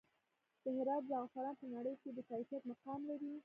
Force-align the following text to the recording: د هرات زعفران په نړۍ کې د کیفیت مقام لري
د 0.63 0.65
هرات 0.77 1.03
زعفران 1.11 1.55
په 1.61 1.65
نړۍ 1.75 1.95
کې 2.01 2.09
د 2.13 2.19
کیفیت 2.29 2.63
مقام 2.71 3.01
لري 3.09 3.31